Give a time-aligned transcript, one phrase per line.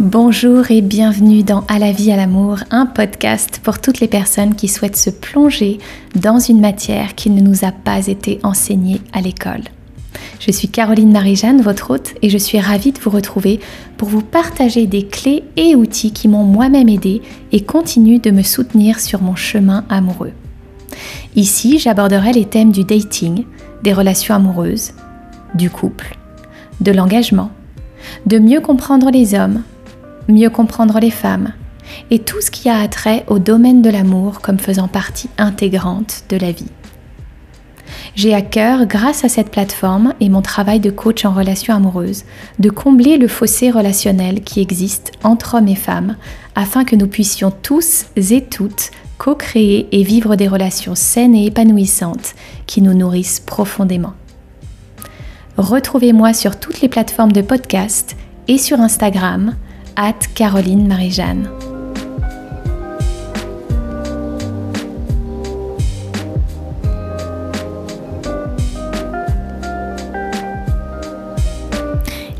[0.00, 4.54] Bonjour et bienvenue dans À la vie, à l'amour, un podcast pour toutes les personnes
[4.54, 5.76] qui souhaitent se plonger
[6.14, 9.60] dans une matière qui ne nous a pas été enseignée à l'école.
[10.38, 13.60] Je suis Caroline Marie-Jeanne, votre hôte, et je suis ravie de vous retrouver
[13.98, 17.20] pour vous partager des clés et outils qui m'ont moi-même aidé
[17.52, 20.32] et continuent de me soutenir sur mon chemin amoureux.
[21.36, 23.44] Ici, j'aborderai les thèmes du dating,
[23.82, 24.92] des relations amoureuses,
[25.54, 26.16] du couple,
[26.80, 27.50] de l'engagement,
[28.24, 29.62] de mieux comprendre les hommes,
[30.30, 31.52] mieux comprendre les femmes
[32.10, 36.36] et tout ce qui a attrait au domaine de l'amour comme faisant partie intégrante de
[36.36, 36.70] la vie.
[38.14, 42.24] J'ai à cœur, grâce à cette plateforme et mon travail de coach en relations amoureuses,
[42.58, 46.16] de combler le fossé relationnel qui existe entre hommes et femmes
[46.54, 52.34] afin que nous puissions tous et toutes co-créer et vivre des relations saines et épanouissantes
[52.66, 54.14] qui nous nourrissent profondément.
[55.58, 58.16] Retrouvez-moi sur toutes les plateformes de podcast
[58.48, 59.56] et sur Instagram,
[60.02, 61.50] at Caroline Marie-Jeanne.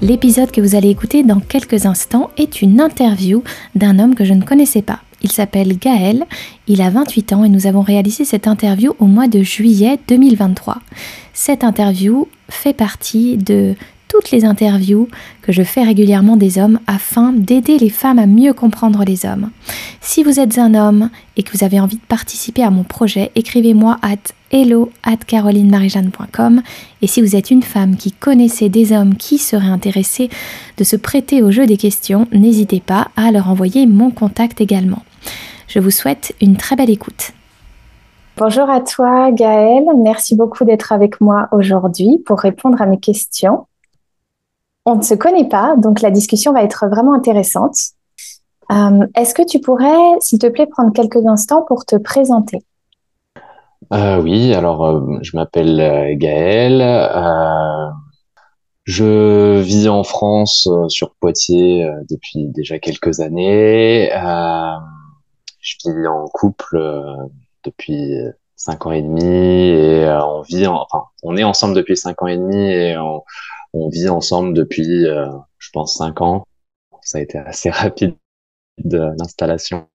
[0.01, 3.45] L'épisode que vous allez écouter dans quelques instants est une interview
[3.75, 5.01] d'un homme que je ne connaissais pas.
[5.21, 6.25] Il s'appelle Gaël,
[6.67, 10.79] il a 28 ans et nous avons réalisé cette interview au mois de juillet 2023.
[11.35, 13.75] Cette interview fait partie de
[14.11, 15.09] toutes les interviews
[15.41, 19.51] que je fais régulièrement des hommes afin d'aider les femmes à mieux comprendre les hommes.
[20.01, 23.31] Si vous êtes un homme et que vous avez envie de participer à mon projet,
[23.37, 26.61] écrivez-moi at hello at carolinemarijeanne.com
[27.03, 30.29] et si vous êtes une femme qui connaissait des hommes qui seraient intéressés
[30.77, 35.05] de se prêter au jeu des questions, n'hésitez pas à leur envoyer mon contact également.
[35.69, 37.31] Je vous souhaite une très belle écoute.
[38.37, 43.67] Bonjour à toi Gaëlle, merci beaucoup d'être avec moi aujourd'hui pour répondre à mes questions.
[44.87, 47.77] On ne se connaît pas, donc la discussion va être vraiment intéressante.
[48.71, 52.59] Euh, est-ce que tu pourrais, s'il te plaît, prendre quelques instants pour te présenter?
[53.93, 56.81] Euh, Oui, alors euh, je m'appelle Gaël.
[58.85, 64.09] je vis en France, sur Poitiers, depuis déjà quelques années.
[65.61, 66.81] je vis en couple
[67.65, 68.15] depuis
[68.57, 72.37] cinq ans et demi et on vit, enfin, on est ensemble depuis cinq ans et
[72.37, 73.23] demi et on,
[73.73, 75.27] on vit ensemble depuis, euh,
[75.59, 76.45] je pense, cinq ans.
[77.03, 78.17] Ça a été assez rapide
[78.79, 79.89] l'installation.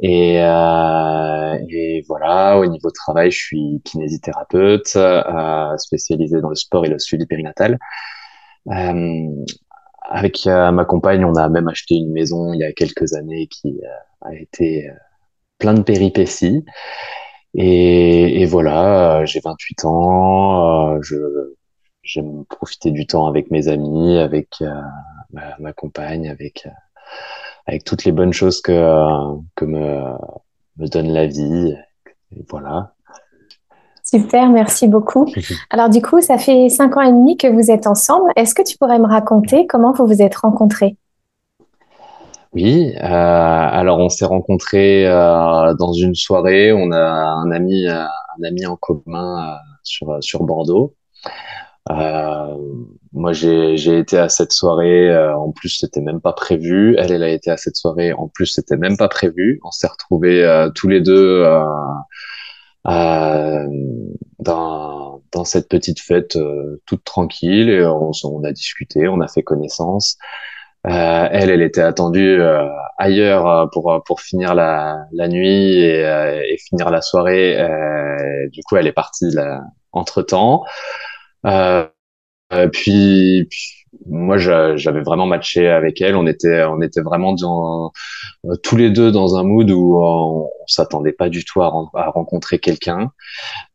[0.00, 6.86] Et, euh, et, voilà, au niveau travail, je suis kinésithérapeute, euh, spécialisé dans le sport
[6.86, 7.78] et le suivi périnatal.
[8.68, 9.28] Euh,
[10.10, 13.48] avec euh, ma compagne, on a même acheté une maison il y a quelques années
[13.48, 14.88] qui euh, a été
[15.58, 16.64] plein de péripéties.
[17.54, 21.16] Et, et voilà, j'ai 28 ans, je
[22.02, 24.80] j'aime profiter du temps avec mes amis, avec euh,
[25.58, 26.70] ma, compagne, avec euh,
[27.66, 30.12] avec toutes les bonnes choses que euh, que me
[30.78, 31.74] me donne la vie.
[32.36, 32.94] Et voilà.
[34.04, 35.26] Super, merci beaucoup.
[35.70, 38.30] Alors du coup, ça fait cinq ans et demi que vous êtes ensemble.
[38.36, 40.96] Est-ce que tu pourrais me raconter comment vous vous êtes rencontrés?
[42.54, 46.70] Oui, alors on s'est rencontrés dans une soirée.
[46.70, 50.94] On a un ami, un ami en commun sur sur Bordeaux.
[51.90, 52.56] Euh,
[53.12, 55.10] moi, j'ai été à cette soirée.
[55.10, 56.96] Euh, en plus, c'était même pas prévu.
[56.98, 58.12] Elle, elle a été à cette soirée.
[58.12, 59.60] En plus, c'était même pas prévu.
[59.64, 61.44] On s'est retrouvés euh, tous les deux
[62.84, 63.70] dans,
[65.32, 66.38] dans cette petite fête
[66.86, 70.16] toute tranquille et on, on, a discuté, on a fait connaissance.
[70.88, 72.66] Euh, elle, elle était attendue euh,
[72.98, 77.56] ailleurs pour pour finir la, la nuit et, et finir la soirée.
[78.52, 79.60] du coup, elle est partie là,
[79.92, 80.64] entre temps.
[81.46, 81.86] Euh,
[82.52, 83.48] euh, puis,
[84.06, 86.16] moi, j'avais vraiment matché avec elle.
[86.16, 87.92] On était, on était vraiment dans,
[88.46, 91.68] euh, tous les deux dans un mood où on, s'attendait pas du tout à,
[92.10, 93.10] rencontrer quelqu'un.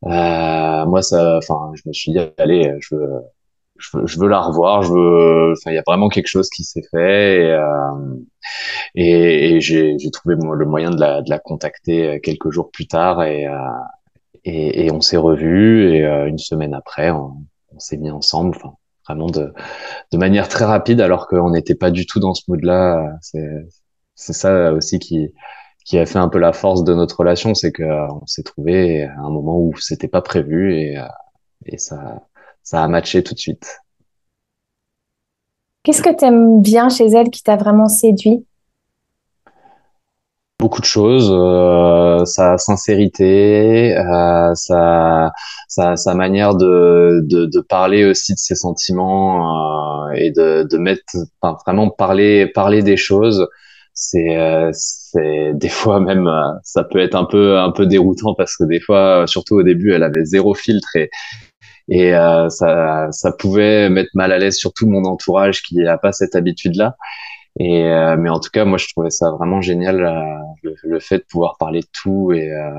[0.06, 3.10] Euh, moi, ça, enfin, je me suis dit, allez, je veux,
[3.78, 4.84] je veux, je veux la revoir.
[4.84, 7.62] Je veux, enfin, il y a vraiment quelque chose qui s'est fait et, euh,
[8.96, 13.24] et, et j'ai trouvé le moyen de la, de la contacter quelques jours plus tard
[13.24, 13.48] et,
[14.46, 17.38] et, et on s'est revus et une semaine après, on,
[17.78, 18.74] on s'est mis ensemble, enfin,
[19.08, 19.54] vraiment de,
[20.14, 23.18] manière très rapide, alors qu'on n'était pas du tout dans ce mood-là.
[23.22, 23.68] C'est,
[24.16, 25.32] ça aussi qui,
[25.94, 29.30] a fait un peu la force de notre relation, c'est qu'on s'est trouvé à un
[29.30, 30.98] moment où c'était pas prévu et,
[31.66, 32.24] et ça,
[32.64, 33.80] ça a matché tout de suite.
[35.84, 38.47] Qu'est-ce que tu aimes bien chez elle qui t'a vraiment séduit?
[40.68, 45.32] Beaucoup de choses, euh, sa sincérité, euh, sa,
[45.70, 50.78] sa, sa manière de, de, de, parler aussi de ses sentiments euh, et de, de
[50.78, 51.04] mettre,
[51.42, 53.48] enfin, vraiment parler parler des choses.
[53.94, 58.36] C'est euh, c'est des fois même euh, ça peut être un peu un peu déroutant
[58.36, 61.10] parce que des fois, surtout au début, elle avait zéro filtre et
[61.90, 66.12] et euh, ça, ça pouvait mettre mal à l'aise surtout mon entourage qui n'a pas
[66.12, 66.98] cette habitude-là.
[67.60, 71.20] Et euh, mais en tout cas, moi, je trouvais ça vraiment génial euh, le, fait
[71.20, 72.72] de pouvoir parler de tout et euh,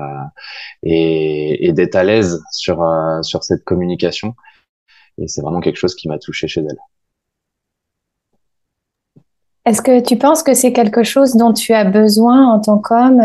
[0.83, 2.85] et, et d'être à l'aise sur
[3.21, 4.35] sur cette communication.
[5.17, 6.77] Et c'est vraiment quelque chose qui m'a touché chez elle.
[9.65, 13.21] Est-ce que tu penses que c'est quelque chose dont tu as besoin en tant qu'homme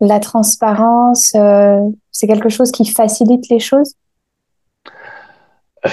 [0.00, 1.34] La transparence,
[2.10, 3.94] c'est quelque chose qui facilite les choses?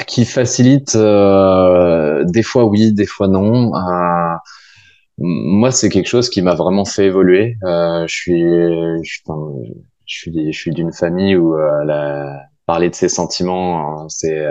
[0.07, 3.75] Qui facilite euh, des fois oui, des fois non.
[3.75, 4.35] Euh,
[5.17, 7.55] moi, c'est quelque chose qui m'a vraiment fait évoluer.
[7.63, 9.19] Euh, je suis, je,
[10.05, 14.45] suis, je suis d'une famille où la, parler de ses sentiments, c'est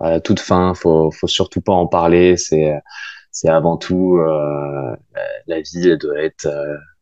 [0.00, 0.72] à toute fin.
[0.74, 2.36] Faut, faut surtout pas en parler.
[2.38, 2.72] C'est,
[3.30, 4.18] c'est avant tout
[5.46, 6.48] la, vie elle doit être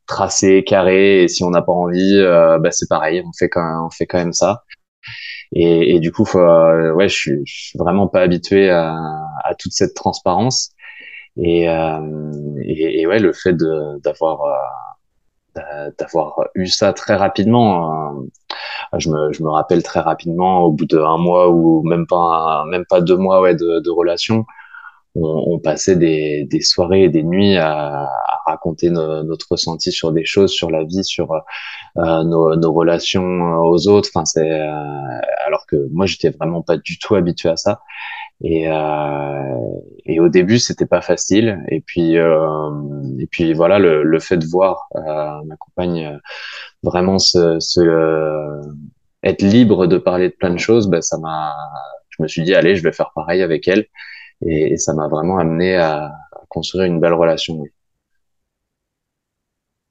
[0.07, 1.23] tracée, carrée.
[1.23, 2.21] Et si on n'a pas envie,
[2.61, 3.23] bah c'est pareil.
[3.25, 4.65] On fait quand, on fait quand même ça.
[5.55, 7.15] Et, du coup, euh, ouais, je
[7.45, 10.71] suis, vraiment pas habitué à, toute cette transparence.
[11.37, 13.55] Et, euh, ouais, le fait
[14.03, 14.43] d'avoir
[15.59, 18.15] euh, d'avoir eu ça très rapidement.
[18.99, 22.85] Je me, je me rappelle très rapidement, au bout d'un mois ou même pas même
[22.89, 24.47] pas deux mois ouais, de relation,
[25.15, 30.13] on, on, passait des, des soirées et des nuits à, à raconter notre ressenti sur
[30.13, 34.09] des choses, sur la vie, sur euh, nos, nos, relations aux autres.
[34.15, 34.51] Enfin, c'est
[35.47, 37.81] alors que moi, j'étais vraiment pas du tout habitué à ça.
[38.45, 39.57] Et, euh,
[40.05, 41.63] et au début, c'était pas facile.
[41.69, 42.71] Et puis, euh,
[43.21, 46.19] et puis voilà, le, le, fait de voir euh, ma compagne euh,
[46.83, 47.81] vraiment se, se
[49.23, 51.55] être libre de parler de plein de choses, ben, ça m'a.
[52.11, 53.87] Je me suis dit, allez, je vais faire pareil avec elle.
[54.47, 56.13] Et, et ça m'a vraiment amené à, à,
[56.49, 57.63] construire une belle relation.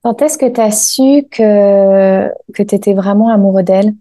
[0.03, 3.93] Quand est-ce que tu as su que, que tu étais vraiment amoureux d'elle?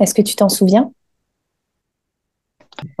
[0.00, 0.92] Est-ce que tu t'en souviens?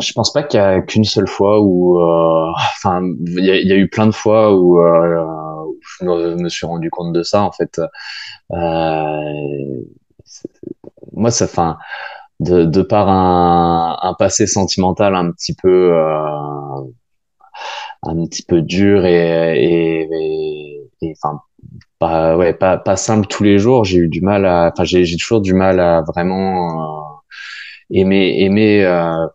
[0.00, 3.76] Je pense pas qu'il y a qu'une seule fois où, euh, enfin, il y, a
[3.76, 5.26] eu plein de fois où, euh,
[6.00, 7.42] je me, suis rendu compte de ça.
[7.42, 7.80] En fait,
[8.52, 9.82] euh,
[11.12, 11.78] moi, ça, enfin,
[12.40, 16.80] de, de par un, un, passé sentimental un petit peu, euh,
[18.02, 20.08] un petit peu dur et,
[21.02, 21.40] et, enfin,
[21.98, 23.84] pas ouais pas pas simple tous les jours.
[23.84, 27.02] J'ai eu du mal à enfin j'ai toujours du mal à vraiment euh,
[27.90, 29.26] aimer aimer euh,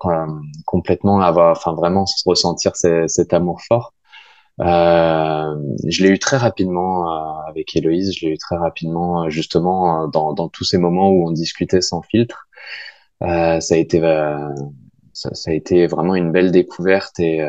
[0.66, 3.94] complètement avoir enfin vraiment ressentir cet amour fort.
[4.62, 5.56] Euh,
[5.88, 8.14] je l'ai eu très rapidement euh, avec Héloïse.
[8.18, 11.82] Je l'ai eu très rapidement euh, justement dans dans tous ces moments où on discutait
[11.82, 12.49] sans filtre
[13.22, 14.00] ça a été
[15.14, 17.40] ça, ça, a été vraiment une belle découverte et,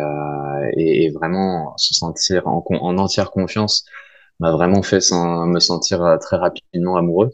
[0.76, 3.84] et, et vraiment se sentir en, en entière confiance
[4.40, 7.30] m'a vraiment fait me sentir euh, très rapidement amoureux.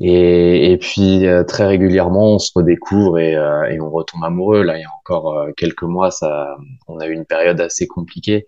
[0.00, 4.62] Et, et puis euh, très régulièrement, on se redécouvre et, euh, et, on retombe amoureux.
[4.62, 6.56] Là, il y a encore quelques mois, ça,
[6.86, 8.46] on a eu une période assez compliquée.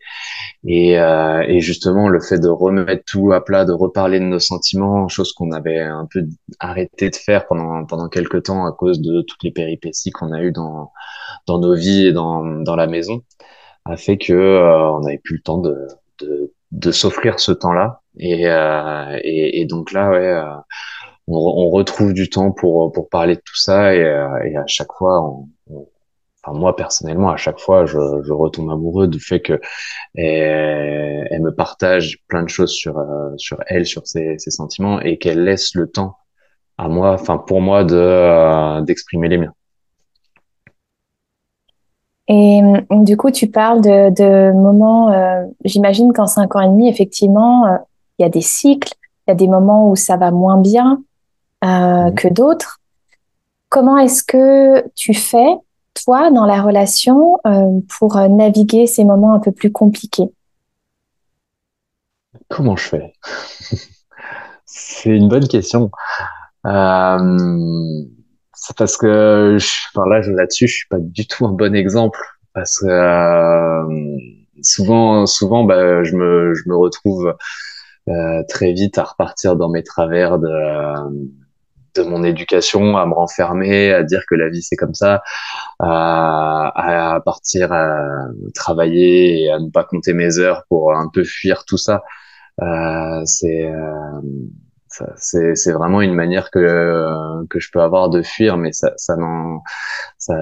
[0.65, 5.09] Et, et justement, le fait de remettre tout à plat, de reparler de nos sentiments,
[5.09, 6.25] chose qu'on avait un peu
[6.61, 10.43] arrêté de faire pendant pendant quelques temps à cause de toutes les péripéties qu'on a
[10.43, 10.93] eues dans
[11.47, 13.23] dans nos vies et dans dans la maison,
[13.87, 15.77] a fait que on n'avait plus le temps de,
[16.21, 18.01] de de s'offrir ce temps-là.
[18.19, 20.45] Et, euh, et, donc là, ouais, euh,
[21.31, 25.37] on, retrouve du temps pour pour parler de tout ça et, euh, à chaque fois,
[26.43, 27.99] enfin moi personnellement, à chaque fois, je,
[28.33, 29.61] retombe amoureux du fait que
[30.15, 35.45] elle, me partage plein de choses sur euh, sur elle, sur ses, sentiments et qu'elle
[35.45, 36.17] laisse le temps
[36.79, 39.55] à moi, enfin pour moi, de d'exprimer les miens.
[42.33, 42.61] Et
[42.93, 47.77] du coup, tu parles de, moments, euh, j'imagine qu'en cinq ans et demi, effectivement, euh,
[48.19, 48.93] il y a des cycles,
[49.27, 51.10] il y a des moments où ça va moins bien euh,
[51.63, 52.15] mmh.
[52.15, 52.79] que d'autres.
[53.69, 55.55] Comment est-ce que tu fais,
[55.95, 60.33] toi, dans la relation, euh, pour naviguer ces moments un peu plus compliqués?
[62.49, 63.13] Comment je fais?
[64.65, 65.91] C'est une bonne question.
[66.67, 68.05] Euh
[68.61, 72.21] c'est parce que, je, enfin là, là-dessus, je suis pas du tout un bon exemple
[72.53, 74.19] parce que euh,
[74.63, 77.35] souvent, souvent, bah, je me, je me retrouve
[78.09, 80.49] euh, très vite à repartir dans mes travers de,
[82.05, 85.23] de mon éducation, à me renfermer, à dire que la vie c'est comme ça,
[85.79, 91.25] à, à partir à travailler et à ne pas compter mes heures pour un peu
[91.25, 92.03] fuir tout ça.
[92.63, 93.71] Euh, c'est
[95.17, 99.17] c'est c'est vraiment une manière que que je peux avoir de fuir mais ça ça
[99.17, 99.63] n'en
[100.19, 100.35] ça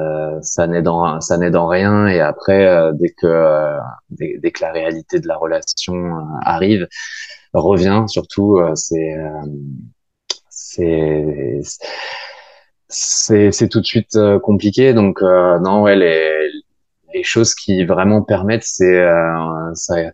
[0.42, 3.76] ça n'aide en ça n'aide en rien et après dès que
[4.10, 6.12] dès, dès, que la réalité de la relation
[6.42, 6.88] arrive
[7.52, 9.16] revient surtout c'est
[10.70, 11.60] c'est
[12.88, 14.94] c'est c'est tout de suite euh, compliqué.
[14.94, 16.32] Donc euh, non, ouais, les
[17.14, 20.10] les choses qui vraiment permettent, c'est euh,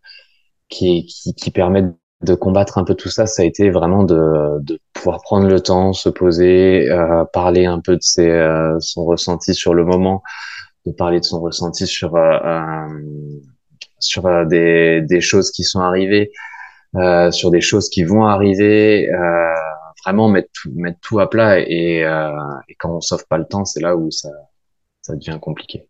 [0.68, 4.60] qui, qui qui permettent de combattre un peu tout ça, ça a été vraiment de,
[4.62, 9.04] de pouvoir prendre le temps, se poser, euh, parler un peu de ses, euh, son
[9.04, 10.22] ressenti sur le moment,
[10.86, 12.86] de parler de son ressenti sur euh,
[13.98, 16.30] sur des, des choses qui sont arrivées,
[17.30, 19.08] sur des choses qui vont arriver
[20.04, 22.30] vraiment mettre tout, mettre tout à plat et, euh,
[22.68, 24.28] et quand on sauve pas le temps, c'est là où ça,
[25.02, 25.88] ça devient compliqué.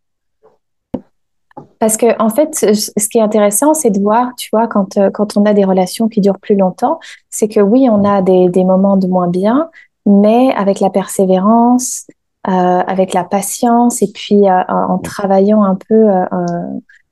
[1.78, 5.10] Parce que en fait, ce qui est intéressant, c'est de voir, tu vois, quand, euh,
[5.10, 6.98] quand on a des relations qui durent plus longtemps,
[7.30, 9.70] c'est que oui, on a des, des moments de moins bien,
[10.06, 12.06] mais avec la persévérance,
[12.48, 16.08] euh, avec la patience et puis en travaillant un peu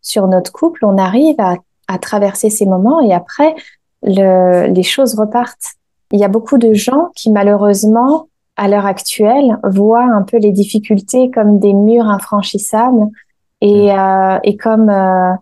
[0.03, 1.57] sur notre couple, on arrive à,
[1.89, 3.55] à traverser ces moments et après,
[4.03, 5.77] le, les choses repartent
[6.13, 10.53] il y a beaucoup de gens qui malheureusement, à l'heure actuelle, voient un peu les
[10.53, 13.07] difficultés comme des murs infranchissables
[13.61, 15.33] et, euh, et comme euh,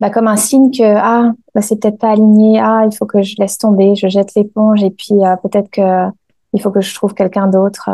[0.00, 3.22] bah, comme un signe que ah bah, c'est peut-être pas aligné, ah il faut que
[3.22, 6.08] je laisse tomber, je jette l'éponge et puis euh, peut-être que
[6.52, 7.90] il faut que je trouve quelqu'un d'autre.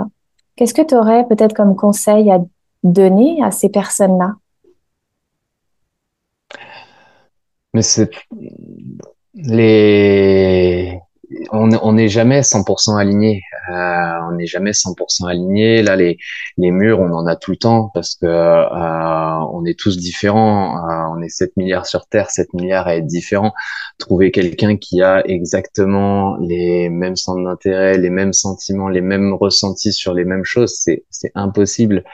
[0.57, 2.41] Qu'est-ce que tu aurais peut-être comme conseil à
[2.83, 4.35] donner à ces personnes-là?
[7.75, 8.11] Mais c'est
[9.35, 11.01] les
[11.51, 13.43] on n'est jamais 100% aligné.
[13.71, 13.75] Euh,
[14.29, 15.83] on n'est jamais 100% aligné.
[15.83, 16.17] Là, les,
[16.57, 20.77] les murs, on en a tout le temps parce que euh, on est tous différents.
[20.89, 23.53] Euh, on est 7 milliards sur Terre, 7 milliards à être différents.
[23.99, 29.93] Trouver quelqu'un qui a exactement les mêmes centres d'intérêt, les mêmes sentiments, les mêmes ressentis
[29.93, 30.75] sur les mêmes choses,
[31.11, 32.05] c'est impossible.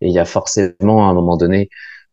[0.00, 1.68] Et il y a forcément à un moment donné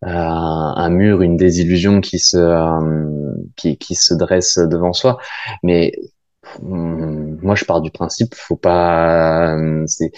[0.06, 5.18] euh, un mur, une désillusion qui se euh, qui, qui se dresse devant soi.
[5.64, 5.92] Mais
[6.62, 9.58] moi, je pars du principe, faut pas.
[9.88, 10.12] C'est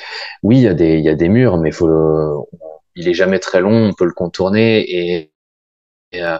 [0.43, 1.71] oui, il y a des il y a des murs, mais
[2.95, 5.31] il est jamais très long, on peut le contourner et
[6.13, 6.37] et, euh,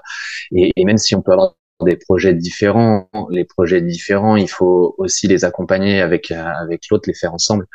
[0.51, 5.27] et même si on peut avoir des projets différents, les projets différents, il faut aussi
[5.27, 7.65] les accompagner avec avec l'autre, les faire ensemble.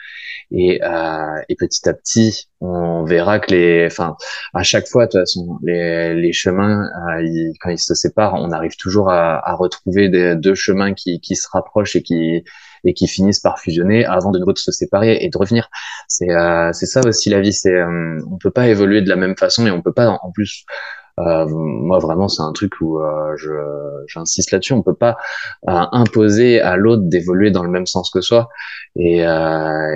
[0.52, 4.16] Et, euh, et petit à petit, on verra que les, enfin,
[4.54, 8.52] à chaque fois, de toute façon, les, les chemins, euh, quand ils se séparent, on
[8.52, 12.44] arrive toujours à, à retrouver des, deux chemins qui, qui se rapprochent et qui
[12.84, 15.68] et qui finissent par fusionner avant de nouveau de se séparer et de revenir.
[16.08, 17.52] C'est euh, c'est ça aussi la vie.
[17.52, 20.30] C'est euh, on peut pas évoluer de la même façon et on peut pas en
[20.32, 20.64] plus
[21.18, 23.34] euh, moi, vraiment, c'est un truc où euh,
[24.06, 24.74] j'insiste là-dessus.
[24.74, 25.16] On peut pas
[25.68, 28.48] euh, imposer à l'autre d'évoluer dans le même sens que soi,
[28.96, 29.20] et,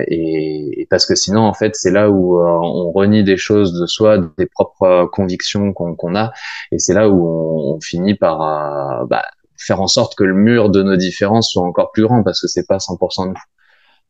[0.07, 3.85] et, et parce que sinon, en fait, c'est là où on renie des choses de
[3.85, 6.31] soi, des propres convictions qu'on, qu'on a,
[6.71, 9.23] et c'est là où on, on finit par bah,
[9.57, 12.47] faire en sorte que le mur de nos différences soit encore plus grand, parce que
[12.47, 13.35] c'est pas 100% de nous.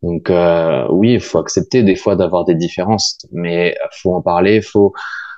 [0.02, 4.62] Donc euh, oui, il faut accepter des fois d'avoir des différences, mais faut en parler,
[4.62, 4.94] faut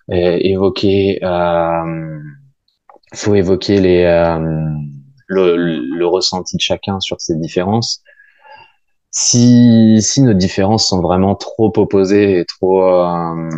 [0.10, 2.20] évoquer, euh,
[3.14, 4.40] faut évoquer les, euh,
[5.28, 8.04] le, le, ressenti de chacun sur ces différences.
[9.12, 13.50] Si, si nos différences sont vraiment trop opposées et trop euh,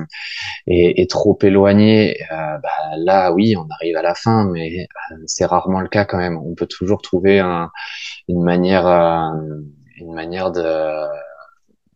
[0.68, 4.82] et, et, trop éloignées, euh, bah, là oui, on arrive à la fin, mais
[5.14, 6.38] euh, c'est rarement le cas quand même.
[6.38, 7.72] On peut toujours trouver un,
[8.28, 11.08] une manière, une manière de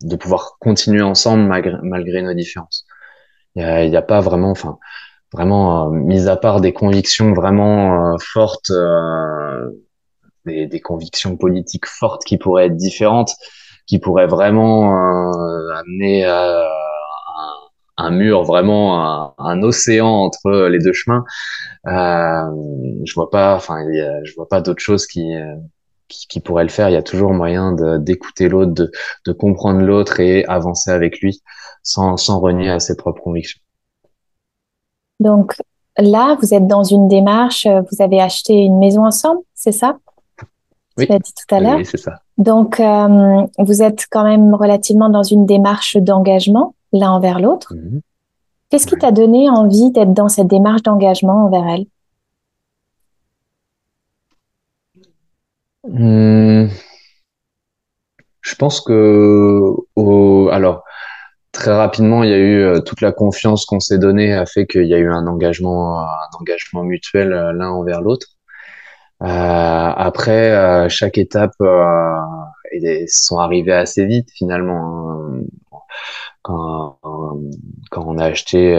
[0.01, 2.86] de pouvoir continuer ensemble malgré, malgré nos différences.
[3.60, 4.78] Il n'y a, pas vraiment, enfin,
[5.34, 9.70] vraiment, euh, mis à part des convictions vraiment euh, fortes, euh,
[10.46, 13.34] des, des, convictions politiques fortes qui pourraient être différentes,
[13.86, 14.94] qui pourraient vraiment
[15.75, 16.70] amener à
[17.98, 21.25] un, mur, vraiment un, océan entre les deux chemins.
[21.86, 23.84] je vois pas, enfin,
[24.24, 25.34] je vois pas d'autre chose qui
[26.08, 26.89] qui, qui, pourrait le faire.
[26.89, 28.92] Il y a toujours moyen d'écouter l'autre, de,
[29.25, 31.42] de, comprendre l'autre et avancer avec lui
[31.89, 33.60] sans, sans renier à ses propres convictions.
[35.19, 35.55] Donc
[35.98, 39.98] là, vous êtes dans une démarche, vous avez acheté une maison ensemble, c'est ça?
[40.98, 41.08] Oui.
[41.08, 41.77] Tu l'as dit tout à l'heure.
[41.77, 42.19] Oui, c'est ça.
[42.38, 47.74] Donc, euh, vous êtes quand même relativement dans une démarche d'engagement l'un envers l'autre.
[47.74, 48.00] Mmh.
[48.69, 51.86] Qu'est-ce qui t'a donné envie d'être dans cette démarche d'engagement envers elle?
[55.88, 56.69] Mmh.
[58.41, 59.74] Je pense que,
[60.51, 60.84] alors,
[61.51, 64.65] très rapidement, il y a eu euh, toute la confiance qu'on s'est donnée a fait
[64.68, 68.27] qu'il y a eu un engagement, un engagement mutuel euh, l'un envers l'autre.
[69.22, 71.56] après, chaque étape
[72.72, 75.12] ils sont arrivés assez vite finalement.
[75.12, 75.41] Hein.
[76.41, 77.00] Quand,
[77.91, 78.74] quand on a acheté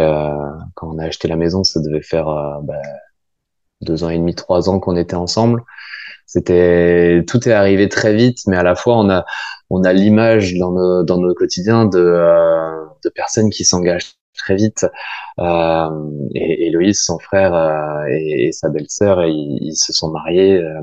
[0.74, 2.26] quand on a acheté la maison, ça devait faire
[2.62, 2.80] bah,
[3.82, 5.62] deux ans et demi, trois ans qu'on était ensemble.
[6.32, 9.24] C'était tout est arrivé très vite, mais à la fois on a
[9.68, 12.70] on a l'image dans nos dans nos quotidiens de euh,
[13.02, 14.86] de personnes qui s'engagent très vite.
[15.40, 15.88] Euh,
[16.36, 20.80] et Héloïse, son frère euh, et, sa belle-sœur, ils, ils, se sont mariés euh,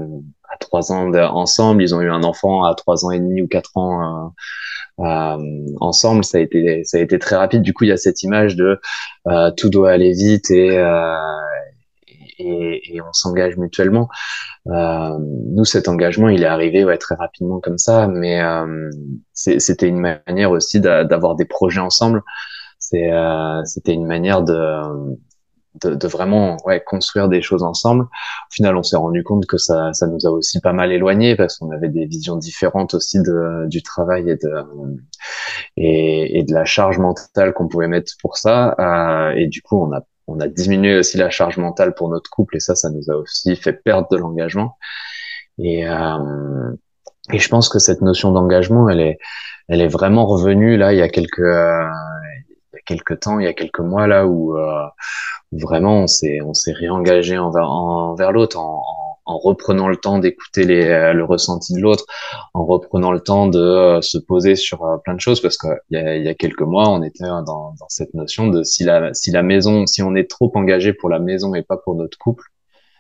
[0.50, 1.82] à trois ans ensemble.
[1.82, 4.34] Ils ont eu un enfant à trois ans et demi ou quatre ans
[5.00, 5.38] euh,
[5.80, 6.26] ensemble.
[6.26, 7.62] Ça a été ça a été très rapide.
[7.62, 8.82] Du coup, il y a cette image de
[9.56, 10.78] tout doit aller vite et
[12.40, 14.10] et, et on s'engage mutuellement.
[14.68, 18.90] Euh, nous, cet engagement, il est arrivé ouais, très rapidement comme ça, mais euh,
[19.34, 22.24] c'était une manière aussi d'avoir des projets ensemble.
[22.94, 25.18] Euh, c'était une manière de,
[25.84, 28.04] de, de, vraiment ouais, construire des choses ensemble.
[28.04, 31.36] Au final, on s'est rendu compte que ça, ça nous a aussi pas mal éloignés
[31.36, 34.52] parce qu'on avait des visions différentes aussi de, du travail et de,
[35.76, 38.76] et, et de la charge mentale qu'on pouvait mettre pour ça.
[38.80, 42.30] Euh, et du coup, on a on a diminué aussi la charge mentale pour notre
[42.30, 44.78] couple et ça, ça nous a aussi fait perdre de l'engagement.
[45.58, 46.74] Et, euh,
[47.32, 49.20] et je pense que cette notion d'engagement, elle est,
[49.68, 51.88] elle est vraiment revenue là il y a quelques, euh,
[52.74, 54.86] il y a quelques temps, il y a quelques mois là où, euh,
[55.52, 58.84] vraiment on s'est, on s'est réengagé envers, l'autre en
[59.36, 62.06] reprenant le temps d'écouter euh, le ressenti de l'autre,
[62.54, 65.76] en reprenant le temps de euh, se poser sur euh, plein de choses, parce qu'il
[65.92, 69.14] y a, y a quelques mois, on était dans, dans, cette notion de si la,
[69.14, 72.18] si la maison, si on est trop engagé pour la maison et pas pour notre
[72.18, 72.44] couple,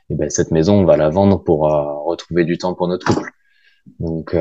[0.09, 1.63] et eh ben cette maison, on va la vendre pour
[2.05, 3.29] retrouver du temps pour notre couple.
[3.99, 4.33] Donc,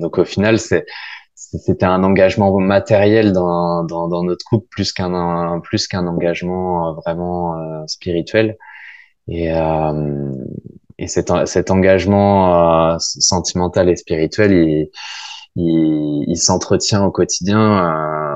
[0.00, 0.86] donc au final, c'est
[1.34, 7.86] c'était un engagement matériel dans, dans, dans notre couple plus qu'un plus qu'un engagement vraiment
[7.86, 8.56] spirituel.
[9.28, 10.32] Et, euh,
[10.98, 14.90] et cet, cet engagement euh, sentimental et spirituel, il,
[15.56, 17.94] il, il s'entretient au quotidien.
[17.94, 18.28] Euh,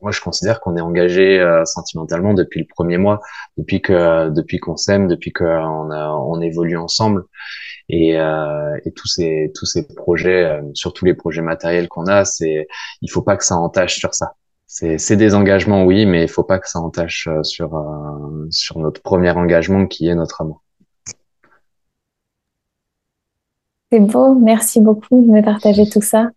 [0.00, 3.20] moi, je considère qu'on est engagé euh, sentimentalement depuis le premier mois,
[3.56, 7.24] depuis que depuis qu'on s'aime, depuis qu'on on évolue ensemble.
[7.88, 12.24] Et, euh, et, tous ces tous ces projets, euh, surtout les projets matériels qu'on a,
[12.24, 12.68] c'est
[13.02, 14.34] il faut pas que ça entache sur ça.
[14.66, 17.70] C'est des engagements, oui, mais il faut pas que ça entache sur
[18.50, 20.62] sur notre premier engagement qui est notre amour.
[23.90, 26.28] C'est beau, merci beaucoup de me partager tout ça.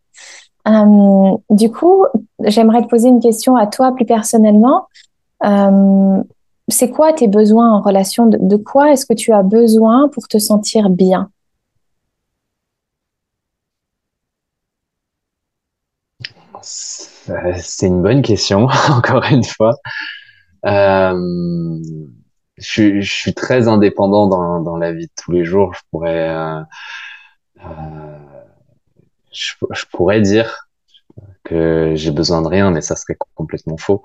[0.68, 2.06] Euh, du coup,
[2.40, 4.88] j'aimerais te poser une question à toi plus personnellement.
[5.44, 6.24] Euh,
[6.70, 10.38] c'est quoi tes besoins en relation de, quoi est-ce que tu as besoin pour te
[10.38, 11.30] sentir bien?
[16.62, 19.74] C'est une bonne question, encore une fois.
[20.66, 21.80] Euh,
[22.58, 25.74] je, suis très indépendant dans, dans, la vie de tous les jours.
[25.74, 26.30] Je pourrais
[29.32, 30.68] je, je, pourrais dire
[31.44, 34.04] que j'ai besoin de rien, mais ça serait complètement faux.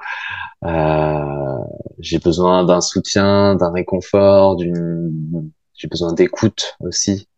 [0.64, 1.58] Euh,
[1.98, 7.28] j'ai besoin d'un soutien, d'un réconfort, d'une, j'ai besoin d'écoute aussi,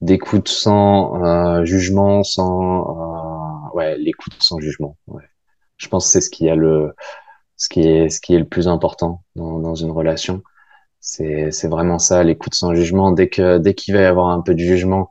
[0.00, 4.96] d'écoute sans euh, jugement, sans, euh, ouais, l'écoute sans jugement.
[5.06, 5.24] Ouais.
[5.76, 6.94] Je pense que c'est ce qui a le,
[7.56, 10.42] ce qui est, ce qui est le plus important dans, dans une relation.
[11.00, 13.10] C'est, c'est vraiment ça, l'écoute sans jugement.
[13.12, 15.10] Dès que, dès qu'il va y avoir un peu de jugement,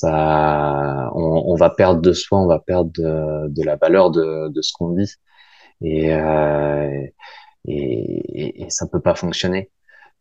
[0.00, 4.48] ça, on, on, va perdre de soi, on va perdre de, de la valeur de,
[4.48, 5.14] de ce qu'on vit,
[5.82, 7.06] et, euh,
[7.66, 9.70] et, et ça peut pas fonctionner.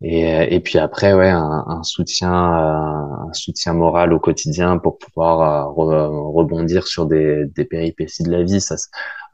[0.01, 5.69] Et, et puis après, ouais, un, un soutien, un soutien moral au quotidien pour pouvoir
[5.79, 8.61] euh, rebondir sur des, des péripéties de la vie.
[8.61, 8.75] Ça,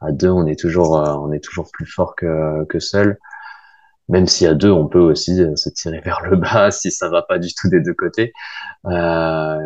[0.00, 3.18] à deux, on est toujours, euh, on est toujours plus fort que, que seul
[4.08, 7.08] même si à deux, on peut aussi euh, se tirer vers le bas si ça
[7.08, 8.32] va pas du tout des deux côtés.
[8.86, 9.58] Euh,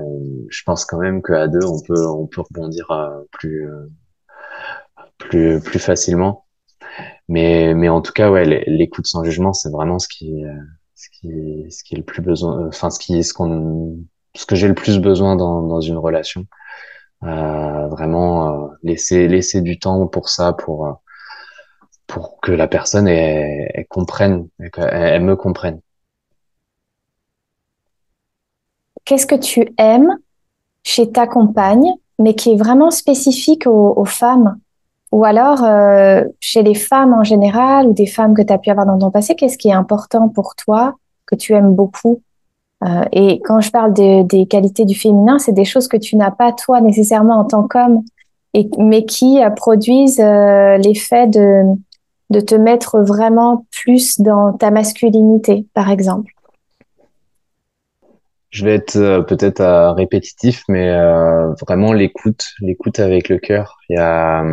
[0.48, 3.86] je pense quand même qu'à deux, on peut, on peut rebondir euh, plus, euh,
[5.18, 6.46] plus, plus facilement.
[7.28, 10.44] Mais, mais en tout cas, ouais, l'écoute sans jugement, c'est vraiment ce qui,
[10.94, 11.30] ce qui,
[11.70, 13.98] ce qui est le plus besoin, enfin, ce qui, ce qu'on,
[14.34, 16.46] ce que j'ai le plus besoin dans, dans une relation.
[17.24, 21.02] Euh, vraiment laisser, laisser du temps pour ça, pour
[22.08, 25.80] pour que la personne elle, comprenne, elle, me comprenne.
[29.04, 30.16] Qu'est-ce que tu aimes
[30.82, 34.58] chez ta compagne, mais qui est vraiment spécifique aux, femmes?
[35.12, 38.70] Ou alors euh, chez les femmes en général, ou des femmes que tu as pu
[38.70, 42.22] avoir dans ton passé, qu'est-ce qui est important pour toi, que tu aimes beaucoup?
[42.84, 46.30] Euh, Et quand je parle des qualités du féminin, c'est des choses que tu n'as
[46.30, 48.02] pas toi nécessairement en tant qu'homme,
[48.78, 51.76] mais qui euh, produisent l'effet de
[52.30, 56.32] de te mettre vraiment plus dans ta masculinité, par exemple
[58.50, 63.78] je vais être euh, peut-être euh, répétitif, mais euh, vraiment l'écoute, l'écoute avec le cœur.
[63.88, 64.44] Il y a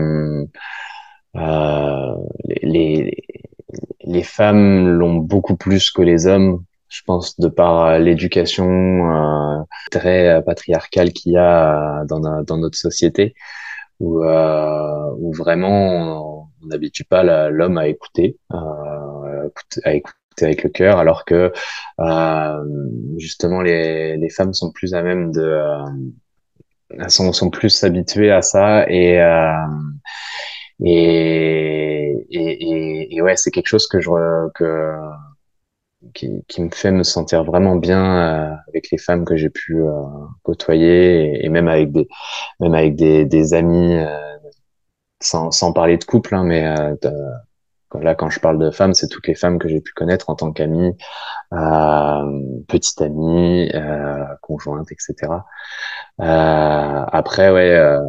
[4.04, 11.12] les, femmes l'ont beaucoup plus que les hommes, je pense, de par l'éducation très patriarcale
[11.12, 13.34] qu'il y a dans, dans notre société,
[14.00, 14.22] où
[15.34, 16.35] vraiment
[16.66, 21.52] on n'habitue pas l'homme à écouter, à écouter avec le cœur, alors que
[22.00, 22.64] euh,
[23.18, 28.90] justement les, femmes sont plus à même de euh, sont, sont plus habituées à ça
[28.90, 29.54] et euh,
[30.84, 34.10] et, et, ouais c'est quelque chose que je
[34.56, 34.94] que
[36.14, 39.92] qui, me fait me sentir vraiment bien euh, avec les femmes que j'ai pu euh,
[40.44, 42.08] côtoyer et, même avec des
[42.60, 43.98] même avec des amis
[45.22, 46.64] sans, sans parler de couple hein, mais
[47.02, 47.12] de,
[48.02, 50.36] Là, quand je parle de femmes, c'est toutes les femmes que j'ai pu connaître en
[50.36, 50.94] tant qu'amie,
[51.54, 55.46] euh, petite amie, euh, conjointe, etc.
[56.22, 58.00] Euh, après, ouais, euh,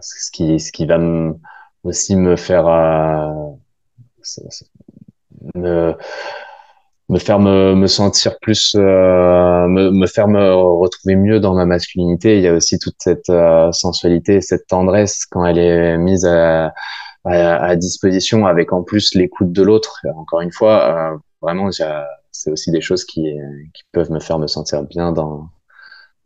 [0.00, 0.98] ce qui, ce qui va
[1.84, 3.52] aussi me faire euh,
[5.54, 5.96] me
[7.08, 8.80] me faire me, me sentir plus euh,
[9.68, 13.30] me, me faire me retrouver mieux dans ma masculinité il y a aussi toute cette
[13.30, 16.72] euh, sensualité cette tendresse quand elle est mise à,
[17.26, 20.00] à, disposition avec en plus l'écoute de l'autre.
[20.16, 23.22] Encore une fois, euh, vraiment, c'est aussi des choses qui,
[23.74, 25.48] qui peuvent me faire me sentir bien dans,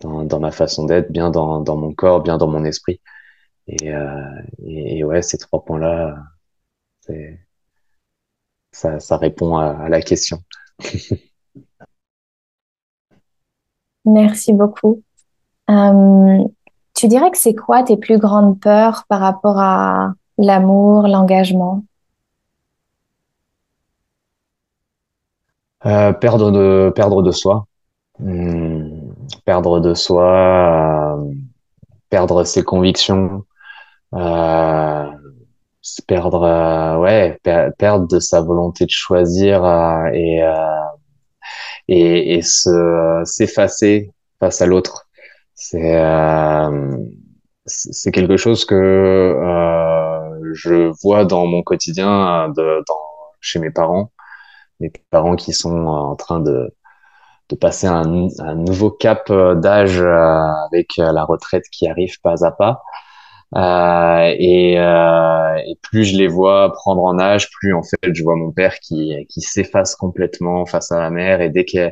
[0.00, 3.00] dans, dans ma façon d'être, bien dans, dans mon corps, bien dans mon esprit.
[3.68, 6.16] Et, euh, et, ouais, ces trois points-là,
[8.72, 10.42] ça, ça répond à, à la question.
[14.04, 15.02] Merci beaucoup.
[15.70, 16.38] Euh,
[16.94, 21.84] tu dirais que c'est quoi tes plus grandes peurs par rapport à l'amour, l'engagement?
[25.86, 27.66] Euh, Perdre de perdre de soi,
[28.18, 29.12] hmm,
[29.46, 31.32] perdre de soi, euh,
[32.10, 33.44] perdre ses convictions,
[36.06, 37.38] perdre ouais
[37.78, 39.64] perdre de sa volonté de choisir
[40.12, 40.40] et
[41.88, 45.08] et, et se s'effacer face à l'autre.
[45.54, 45.94] C'est
[47.66, 53.00] c'est quelque chose que euh, je vois dans mon quotidien, de, dans,
[53.40, 54.10] chez mes parents,
[54.80, 56.74] mes parents qui sont en train de,
[57.50, 60.14] de passer un, un nouveau cap d'âge euh,
[60.66, 62.82] avec la retraite qui arrive pas à pas.
[63.56, 68.36] Euh, et, euh, plus je les vois prendre en âge, plus en fait je vois
[68.36, 71.40] mon père qui, qui s'efface complètement face à la mère.
[71.40, 71.90] Et dès que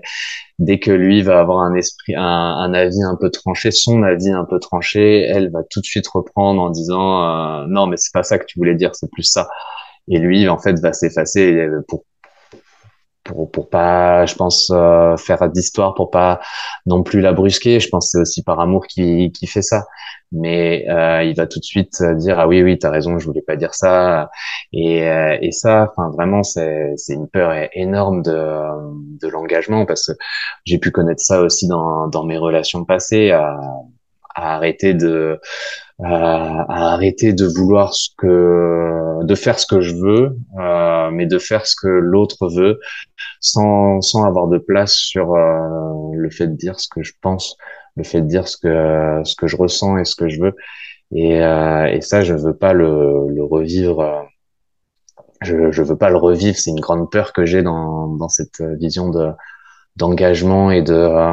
[0.60, 4.30] dès que lui va avoir un esprit, un, un, avis un peu tranché, son avis
[4.30, 8.12] un peu tranché, elle va tout de suite reprendre en disant euh, non mais c'est
[8.12, 9.48] pas ça que tu voulais dire, c'est plus ça.
[10.08, 12.04] Et lui en fait va s'effacer pour
[13.28, 16.40] pour, pour pas, je pense, euh, faire d'histoire, pour pas
[16.86, 17.78] non plus la brusquer.
[17.78, 19.84] Je pense que c'est aussi par amour qui, qui fait ça.
[20.32, 23.42] Mais euh, il va tout de suite dire ah oui oui t'as raison, je voulais
[23.42, 24.28] pas dire ça.
[24.72, 28.62] Et, euh, et ça, enfin vraiment c'est c'est une peur énorme de
[29.22, 30.12] de l'engagement parce que
[30.66, 33.32] j'ai pu connaître ça aussi dans dans mes relations passées
[34.38, 35.38] à arrêter de
[36.02, 41.26] à, à, arrêter de vouloir ce que de faire ce que je veux euh, mais
[41.26, 42.78] de faire ce que l'autre veut
[43.40, 47.56] sans, sans avoir de place sur euh, le fait de dire ce que je pense,
[47.96, 50.54] le fait de dire ce que, ce que je ressens et ce que je veux.
[51.14, 54.26] Et, euh, et ça, je veux pas le, le revivre.
[55.40, 56.56] Je, je veux pas le revivre.
[56.56, 59.30] C'est une grande peur que j'ai dans, dans cette vision de
[59.96, 61.32] d'engagement et de euh,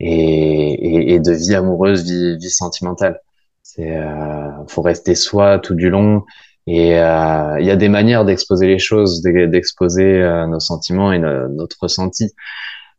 [0.00, 3.20] et, et, et, de vie amoureuse, vie, vie sentimentale.
[3.62, 6.24] C'est euh, faut rester soi tout du long
[6.66, 11.18] et euh, il y a des manières d'exposer les choses, d'exposer euh, nos sentiments et
[11.18, 12.30] notre ressenti.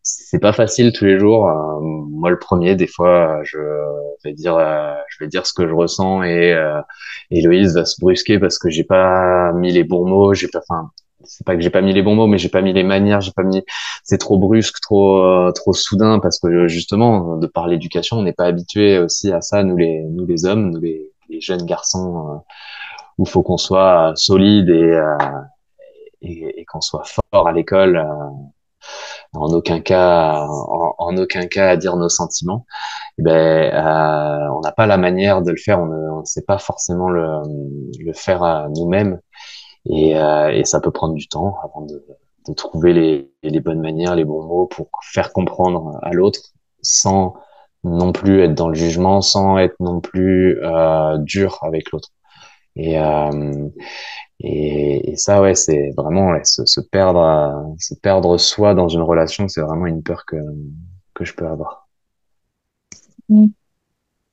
[0.04, 1.48] C'est pas facile tous les jours.
[1.82, 3.58] Moi, le premier, des fois, je
[4.24, 4.60] vais dire,
[5.10, 6.56] je vais dire ce que je ressens et
[7.32, 10.34] Héloïse va se brusquer parce que j'ai pas mis les bons mots.
[10.36, 10.92] J'ai pas, enfin,
[11.26, 13.22] c'est pas que j'ai pas mis les bons mots, mais j'ai pas mis les manières,
[13.22, 13.64] j'ai pas mis,
[14.04, 18.46] c'est trop brusque, trop, trop soudain parce que justement, de par l'éducation, on n'est pas
[18.46, 22.42] habitué aussi à ça, nous les, nous les hommes, nous les, les jeunes garçons
[23.18, 25.18] où faut qu'on soit solide et, euh,
[26.22, 27.98] et, et qu'on soit fort à l'école.
[27.98, 28.30] Euh,
[29.34, 32.66] en aucun cas, en, aucun cas à dire nos sentiments.
[33.18, 35.80] Eh ben, euh, on n'a pas la manière de le faire.
[35.82, 37.42] On ne sait pas forcément le,
[38.00, 39.20] le faire nous-mêmes.
[39.88, 42.04] Et, euh, et, ça peut prendre du temps avant de,
[42.48, 46.40] de trouver les, les, bonnes manières, les bons mots pour faire comprendre à l'autre
[46.82, 47.36] sans
[47.84, 52.10] non plus être dans le jugement, sans être non plus euh, dur avec l'autre.
[52.76, 53.70] Et, euh,
[54.40, 59.48] et, et, ça, ouais, c'est vraiment se, se, perdre, se perdre soi dans une relation,
[59.48, 60.38] c'est vraiment une peur que
[61.16, 61.88] que je peux avoir.
[63.30, 63.48] Mm.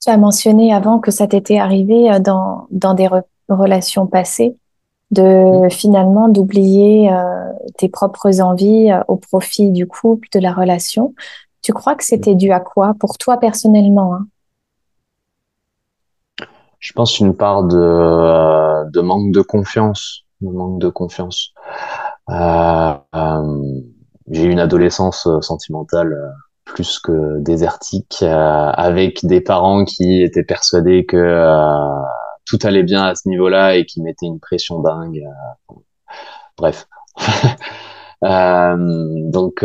[0.03, 3.09] Tu as mentionné avant que ça t'était arrivé euh, dans, dans des
[3.49, 4.59] relations passées
[5.13, 5.71] de mm.
[5.71, 11.15] finalement d'oublier euh, tes propres envies euh, au profit du couple, de la relation.
[11.63, 12.95] Tu crois que c'était dû à quoi?
[12.99, 14.27] Pour toi personnellement hein?
[16.81, 21.53] Je pense une part de, de manque de confiance, de manque de confiance.
[22.29, 22.95] Euh,
[24.29, 31.05] j'ai eu une adolescence sentimentale plus que désertique, euh, avec des parents qui étaient persuadés
[31.07, 32.03] que euh,
[32.47, 35.23] tout allait bien à ce niveau-là et qui mettaient une pression dingue.
[35.71, 35.75] Euh,
[36.57, 36.87] bref.
[38.23, 39.65] donc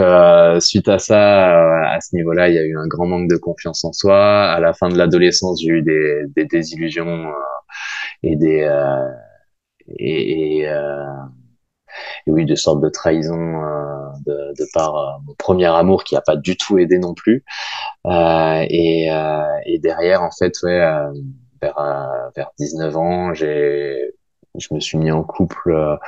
[0.59, 3.83] suite à ça, à ce niveau-là, il y a eu un grand manque de confiance
[3.85, 4.45] en soi.
[4.45, 7.27] À la fin de l'adolescence, j'ai eu des, des désillusions
[8.23, 8.67] et des
[9.99, 10.67] et, et
[12.25, 16.15] et oui, de sortes de trahison euh, de, de, par euh, mon premier amour qui
[16.15, 17.43] a pas du tout aidé non plus.
[18.05, 19.09] Euh, et,
[19.65, 20.81] et, derrière, en fait, ouais,
[21.61, 24.13] vers, vers 19 ans, j'ai,
[24.57, 25.99] je me suis mis en couple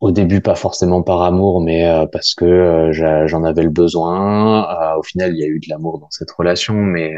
[0.00, 4.94] au début pas forcément par amour, mais euh, parce que euh, j'en avais le besoin.
[4.94, 7.14] Euh, au final, il y a eu de l'amour dans cette relation, mais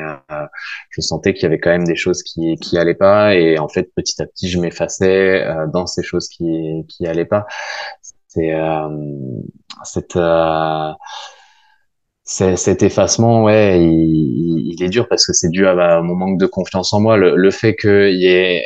[0.90, 3.68] je sentais qu'il y avait quand même des choses qui qui allaient pas, et en
[3.68, 7.46] fait, petit à petit, je m'effaçais dans ces choses qui qui allaient pas.
[8.28, 8.52] C'est
[9.84, 10.18] cette
[12.26, 16.46] cet effacement, ouais, il, il, est dur parce que c'est dû à, mon manque de
[16.46, 17.16] confiance en moi.
[17.16, 18.62] Le, le fait qu'il y ait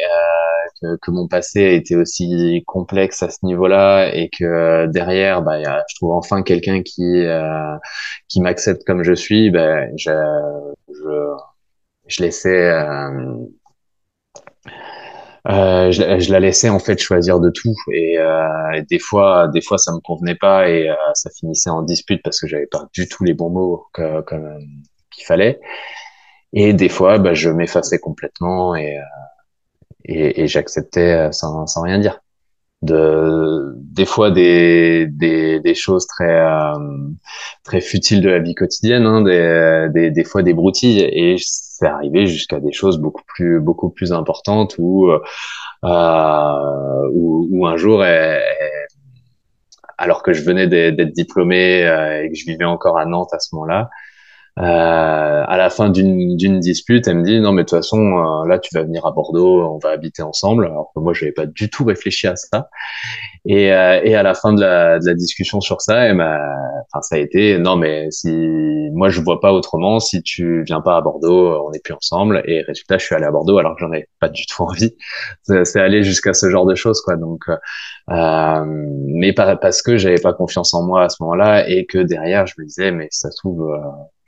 [0.81, 5.59] que, mon passé a été aussi complexe à ce niveau-là et que euh, derrière, bah,
[5.89, 7.77] je trouve enfin quelqu'un qui euh,
[8.29, 9.51] qui m'accepte comme je suis.
[9.51, 10.11] Ben, je,
[10.89, 11.37] je,
[12.07, 13.37] je laissais euh,
[15.49, 17.75] euh, je, je, la laissais en fait choisir de tout.
[17.93, 20.69] Et, euh, des fois des fois ça me convenait pas.
[20.69, 23.87] Et euh, ça finissait en dispute parce que j'avais pas du tout les bons mots
[25.11, 25.61] qu'il fallait.
[26.53, 28.99] Et des fois bah, je m'effaçais complètement et
[30.05, 32.21] et, et j'acceptais euh, sans, sans rien dire.
[32.83, 36.73] De des fois des des, des choses très euh,
[37.63, 41.01] très futiles de la vie quotidienne hein, des, des, des fois des broutilles.
[41.01, 41.37] Et
[41.81, 45.19] c'est arrivé jusqu'à des choses beaucoup plus beaucoup plus importantes où euh,
[47.13, 48.03] où, où, un jour
[50.01, 53.39] alors que je venais d'être diplômé euh, et que je vivais encore à Nantes à
[53.39, 54.10] ce moment-là euh,
[54.57, 58.59] à la fin d'une dispute, elle me dit non mais de toute façon euh, là
[58.59, 60.67] tu vas venir à Bordeaux, on va habiter ensemble.
[60.67, 62.69] Alors que moi je n'avais pas du tout réfléchi à ça.
[63.47, 66.39] Et, euh, et à la fin de la, de la discussion sur ça, elle m'a,
[66.93, 68.31] enfin ça a été non mais si
[68.93, 72.43] moi je vois pas autrement, si tu viens pas à Bordeaux, on n'est plus ensemble.
[72.47, 74.95] Et résultat, je suis allé à Bordeaux alors que j'en avais pas du tout envie.
[75.65, 77.17] C'est aller jusqu'à ce genre de choses quoi.
[77.17, 77.45] Donc,
[78.11, 82.47] euh, mais parce que j'avais pas confiance en moi à ce moment-là et que derrière
[82.47, 83.73] je me disais mais ça se trouve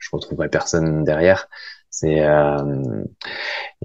[0.03, 1.47] je retrouverai personne derrière.
[1.89, 3.03] C'est euh,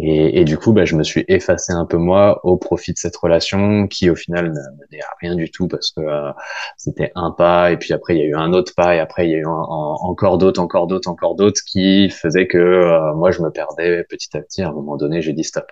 [0.00, 3.16] et, du coup, bah, je me suis effacé un peu moi au profit de cette
[3.16, 6.32] relation qui, au final, à rien du tout parce que euh,
[6.76, 9.26] c'était un pas et puis après il y a eu un autre pas et après
[9.26, 13.30] il y a eu encore d'autres, encore d'autres, encore d'autres qui faisaient que euh, moi
[13.30, 14.62] je me perdais petit à petit.
[14.62, 15.66] À un moment donné, j'ai dit stop.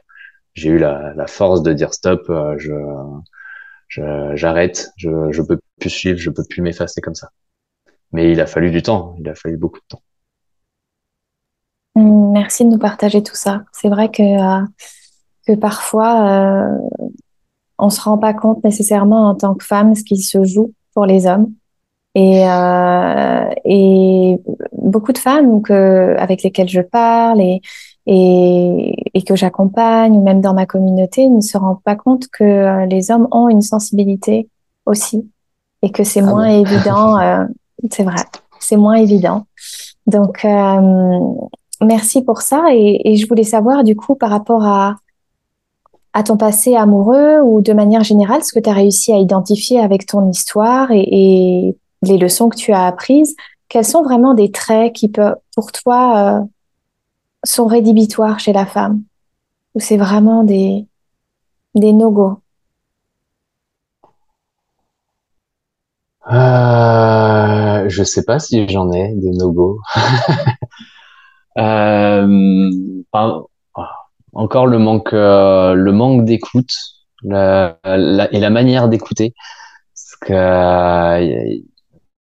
[0.55, 2.29] J'ai eu la, force de dire stop.
[2.31, 2.73] Euh, je
[4.35, 4.91] j'arrête.
[4.97, 6.19] Je, je peux plus suivre.
[6.19, 7.31] Je peux plus m'effacer comme ça.
[8.13, 9.17] Mais il a fallu du temps.
[9.21, 10.03] Il a fallu beaucoup de temps.
[11.97, 13.63] Mm, merci de nous partager tout ça.
[13.73, 14.65] C'est vrai que, euh,
[15.47, 16.79] que parfois, euh,
[17.79, 21.07] on se rend pas compte nécessairement en tant que femme ce qui se joue pour
[21.07, 21.53] les hommes.
[22.15, 24.41] Et, euh, et
[24.73, 27.61] beaucoup de femmes que, avec lesquelles je parle et,
[28.07, 32.45] et, et que j'accompagne, ou même dans ma communauté, ne se rendent pas compte que
[32.45, 34.49] euh, les hommes ont une sensibilité
[34.87, 35.29] aussi
[35.83, 37.19] et que c'est ah moins évident.
[37.19, 37.45] Euh,
[37.91, 38.25] c'est vrai,
[38.61, 39.47] c'est moins évident.
[40.07, 41.35] Donc, euh,
[41.81, 42.65] merci pour ça.
[42.73, 44.97] Et, je voulais savoir, du coup, par rapport à,
[46.25, 50.07] ton passé amoureux ou de manière générale, ce que tu as réussi à identifier avec
[50.07, 53.35] ton histoire et, les leçons que tu as apprises,
[53.69, 56.45] quels sont vraiment des traits qui, pour toi, euh,
[57.45, 59.03] sont rédhibitoires chez la femme?
[59.75, 60.87] Ou c'est vraiment des,
[61.75, 62.41] des no-go?
[66.31, 69.81] Euh, Je sais pas si j'en ai des no-go.
[71.59, 72.27] Euh,
[74.33, 76.73] encore le manque, euh, le manque d'écoute
[77.23, 79.35] la, et la manière d'écouter.
[79.95, 81.63] Parce que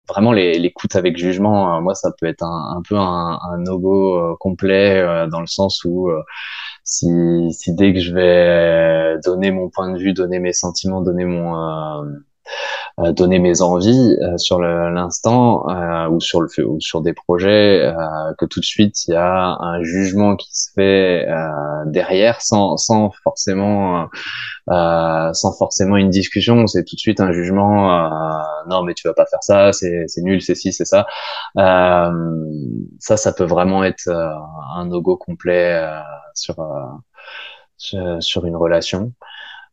[0.09, 4.37] vraiment l'écoute avec jugement, euh, moi ça peut être un, un peu un, un no-go
[4.41, 6.11] complet dans le sens où
[6.85, 7.07] si,
[7.51, 11.55] si dès que je vais donner mon point de vue, donner mes sentiments, donner mon
[13.15, 15.65] donner mes envies sur l'instant
[16.11, 17.93] ou sur le ou sur des projets
[18.39, 21.27] que tout de suite il y a un jugement qui se fait
[21.87, 24.09] derrière sans sans forcément
[24.69, 28.01] sans forcément une discussion c'est tout de suite un jugement
[28.69, 31.07] non mais tu vas pas faire ça c'est c'est nul c'est ci c'est ça
[31.57, 35.89] ça ça peut vraiment être un no go complet
[36.35, 36.57] sur
[37.79, 39.13] sur une relation.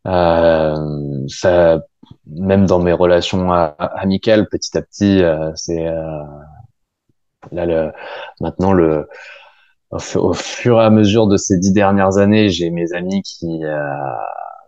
[0.07, 0.75] Euh,
[1.27, 1.79] ça,
[2.27, 6.23] même dans mes relations amicales, petit à petit, euh, c'est euh,
[7.51, 7.91] là le
[8.41, 9.07] maintenant le
[9.91, 13.61] au, fur et à mesure de ces dix dernières années, j'ai mes amis qui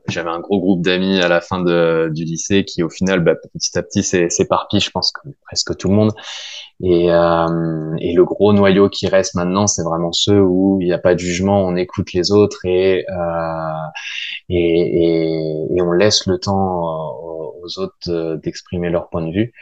[0.10, 3.36] j'avais un gros groupe d'amis à la fin de, du lycée qui, au final, bah,
[3.54, 6.12] petit à petit, s'éparpille, je pense, comme presque tout le monde.
[6.84, 10.94] Et, euh, et le gros noyau qui reste maintenant, c'est vraiment ceux où il n'y
[10.94, 13.88] a pas de jugement, on écoute les autres et, euh,
[14.50, 17.16] et, et, on laisse le temps
[17.64, 19.54] aux autres d'exprimer leur point de vue.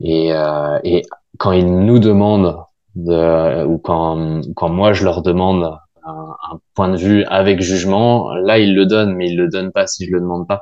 [0.00, 1.02] Et, euh, et
[1.38, 2.56] quand ils nous demandent
[2.96, 8.58] de, ou quand, quand moi je leur demande un, point de vue avec jugement, là
[8.58, 10.60] il le donne, mais il le donne pas si je le demande pas.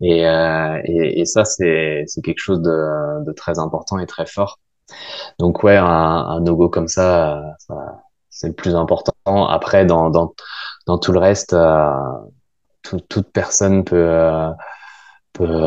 [0.00, 4.58] Et, euh, et, et, ça c'est quelque chose de, de, très important et très fort.
[5.38, 7.74] Donc ouais, un, un no-go comme ça, ça
[8.30, 9.46] c'est le plus important.
[9.46, 10.34] Après dans dans
[10.86, 11.90] dans tout le reste, euh,
[12.82, 14.50] toute personne peut euh,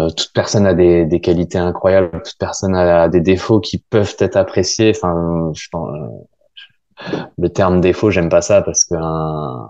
[0.10, 4.38] toute personne a des, des, qualités incroyables, toute personne a des défauts qui peuvent être
[4.38, 4.94] appréciés.
[4.96, 5.68] Enfin, je,
[7.38, 9.70] le terme défaut, j'aime pas ça parce qu'un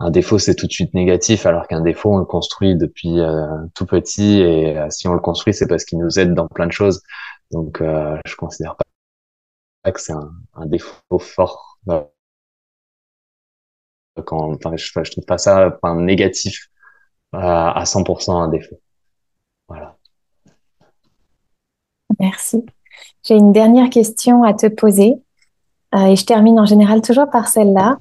[0.00, 3.46] un défaut c'est tout de suite négatif, alors qu'un défaut on le construit depuis euh,
[3.74, 6.66] tout petit et euh, si on le construit c'est parce qu'il nous aide dans plein
[6.66, 7.02] de choses.
[7.50, 11.78] Donc euh, je considère pas que c'est un, défaut fort.
[14.24, 16.68] Quand, enfin, je, je trouve pas ça négatif
[17.32, 18.80] à 100% un défaut.
[19.68, 19.96] Voilà.
[22.18, 22.64] Merci.
[23.22, 25.22] J'ai une dernière question à te poser.
[25.94, 27.96] Euh, et je termine en général toujours par celle-là.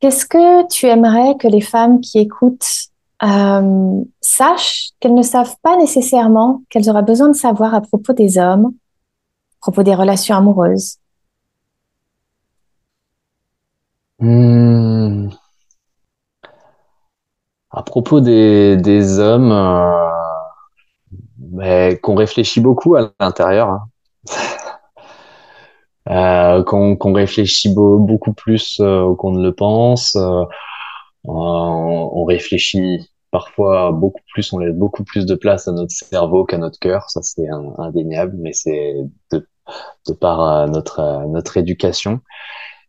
[0.00, 2.88] Qu'est-ce que tu aimerais que les femmes qui écoutent
[3.24, 8.38] euh, sachent qu'elles ne savent pas nécessairement, qu'elles auraient besoin de savoir à propos des
[8.38, 10.98] hommes, à propos des relations amoureuses?
[14.20, 15.28] Hmm.
[17.70, 20.08] À propos des, des hommes, euh,
[21.36, 23.68] ben, qu'on réfléchit beaucoup à l'intérieur.
[23.68, 23.88] Hein
[26.10, 30.16] euh, qu'on réfléchit beaucoup plus euh, qu'on ne le pense.
[30.16, 30.44] Euh,
[31.24, 36.58] on, réfléchit parfois beaucoup plus, on laisse beaucoup plus de place à notre cerveau qu'à
[36.58, 37.10] notre cœur.
[37.10, 37.46] Ça, c'est
[37.78, 38.94] indéniable, mais c'est
[39.32, 39.46] de,
[40.06, 42.20] de par euh, notre notre éducation.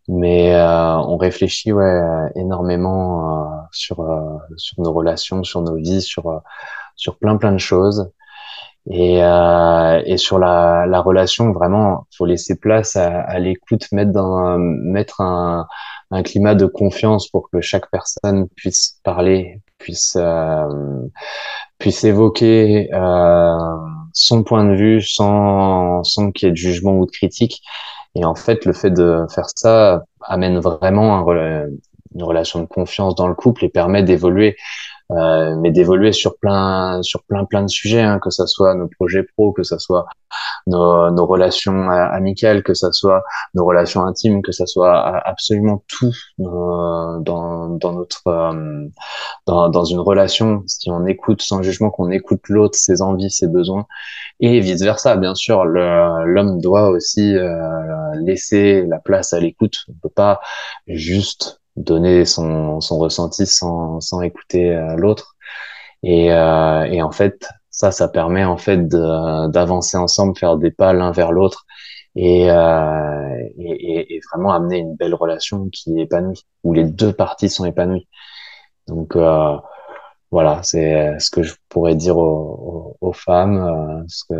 [0.07, 2.01] Mais on réfléchit ouais
[2.35, 3.97] énormément sur
[4.57, 6.41] sur nos relations, sur nos vies, sur
[6.95, 8.11] sur plein plein de choses.
[8.89, 14.11] Et, euh, et sur la, la, relation, vraiment, faut laisser place à, à l'écoute, mettre,
[14.11, 15.67] dans, mettre un,
[16.09, 20.65] un, climat de confiance pour que chaque personne puisse parler, puisse, euh,
[21.77, 23.57] puisse évoquer euh,
[24.13, 27.61] son point de vue sans, sans qu'il y ait de jugement ou de critique.
[28.15, 31.67] Et en fait, le fait de faire ça amène vraiment un,
[32.15, 34.55] une relation de confiance dans le couple et permet d'évoluer
[35.11, 38.87] euh, mais d'évoluer sur plein sur plein plein de sujets, hein, que ça soit nos
[38.87, 40.05] projets pro, que ça soit
[40.67, 43.23] nos, nos relations euh, amicales, que ça soit
[43.55, 44.95] nos relations intimes, que ça soit
[45.27, 48.53] absolument tout euh, dans, dans notre
[49.47, 50.63] dans, dans une relation.
[50.67, 53.85] Si on écoute sans jugement, qu'on écoute l'autre, ses envies, ses besoins,
[54.39, 57.35] et vice versa, bien sûr, l'homme doit aussi
[58.15, 59.85] laisser la place à l'écoute.
[59.89, 60.39] On peut pas
[60.87, 65.35] juste donner son, son ressenti sans, sans écouter euh, l'autre.
[66.03, 70.93] Et, euh, et en fait, ça, ça permet en fait d'avancer ensemble, faire des pas
[70.93, 71.65] l'un vers l'autre
[72.15, 77.13] et, euh, et, et, vraiment amener une belle relation qui est épanouie, où les deux
[77.13, 78.07] parties sont épanouies.
[78.87, 79.57] Donc euh,
[80.31, 84.35] voilà, c'est ce que je pourrais dire aux, aux, femmes, euh, ce que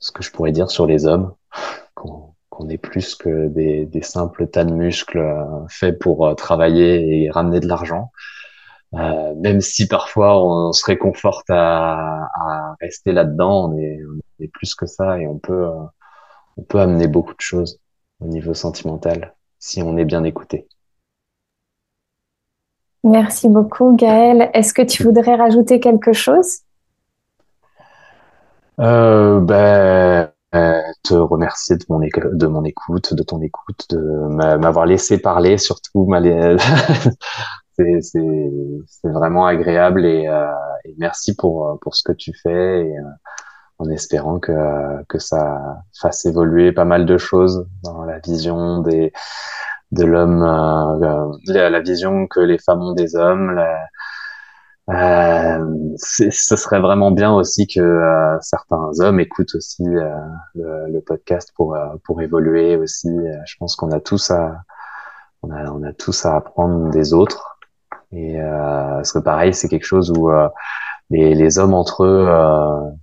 [0.00, 1.34] ce que je pourrais dire sur les hommes
[2.58, 7.24] on est plus que des, des, simples tas de muscles euh, faits pour euh, travailler
[7.24, 8.10] et ramener de l'argent.
[8.94, 14.48] Euh, même si parfois on se réconforte à, à rester là-dedans, on est, on est,
[14.48, 15.84] plus que ça et on peut, euh,
[16.56, 17.80] on peut amener beaucoup de choses
[18.20, 20.66] au niveau sentimental si on est bien écouté.
[23.04, 24.50] Merci beaucoup, Gaël.
[24.54, 26.60] Est-ce que tu voudrais rajouter quelque chose?
[28.80, 32.00] Euh, ben, euh, te remercier de mon,
[32.64, 33.98] écoute, de ton écoute, de
[34.56, 36.08] m'avoir laissé parler, surtout.
[37.76, 38.00] c'est
[39.04, 40.46] vraiment agréable et, euh,
[40.96, 42.48] merci pour, ce que tu fais.
[42.82, 43.02] Euh,
[43.80, 44.52] en espérant que,
[45.18, 49.12] ça fasse évoluer pas mal de choses dans la vision des,
[49.92, 50.40] de l'homme,
[51.46, 53.60] la, vision que les femmes ont des hommes.
[54.88, 60.08] Euh, ce serait vraiment bien aussi que euh, certains hommes écoutent aussi euh,
[60.54, 63.10] le, le, podcast pour pour évoluer aussi.
[63.46, 64.62] Je pense qu'on a tous à
[65.42, 67.58] on a on a tous à apprendre des autres.
[68.12, 70.30] Et parce que pareil, c'est quelque chose où
[71.10, 72.26] les, les hommes entre eux,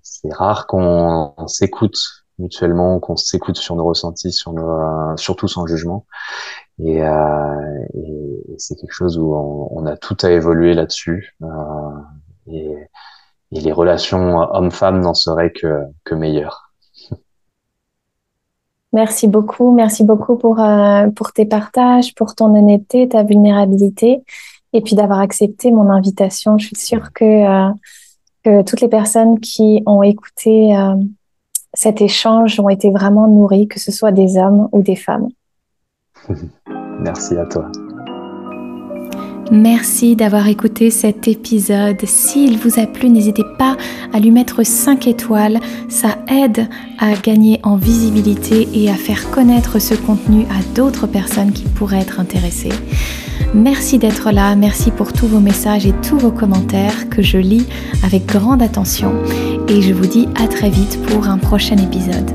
[0.01, 1.97] c'est rare qu'on s'écoute
[2.39, 6.07] mutuellement, qu'on s'écoute sur nos ressentis, sur nos, surtout sans jugement.
[6.79, 11.35] Et, euh, et c'est quelque chose où on, on, a tout à évoluer là-dessus.
[11.41, 11.47] Euh,
[12.47, 12.71] et,
[13.51, 16.65] et, les relations hommes-femmes n'en seraient que, que meilleures.
[18.95, 24.23] Merci beaucoup, merci beaucoup pour, euh, pour tes partages, pour ton honnêteté, ta vulnérabilité,
[24.71, 26.57] et puis d'avoir accepté mon invitation.
[26.57, 27.73] Je suis sûre que, euh,
[28.45, 30.95] que toutes les personnes qui ont écouté euh,
[31.73, 35.27] cet échange ont été vraiment nourries, que ce soit des hommes ou des femmes.
[36.99, 37.69] Merci à toi.
[39.51, 42.03] Merci d'avoir écouté cet épisode.
[42.03, 43.77] S'il vous a plu, n'hésitez pas
[44.11, 45.59] à lui mettre 5 étoiles.
[45.87, 46.67] Ça aide
[46.97, 52.01] à gagner en visibilité et à faire connaître ce contenu à d'autres personnes qui pourraient
[52.01, 52.73] être intéressées.
[53.53, 57.67] Merci d'être là, merci pour tous vos messages et tous vos commentaires que je lis
[58.03, 59.13] avec grande attention.
[59.67, 62.31] Et je vous dis à très vite pour un prochain épisode.